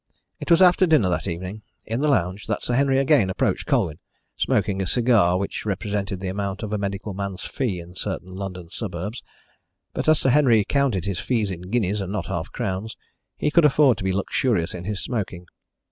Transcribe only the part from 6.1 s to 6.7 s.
the amount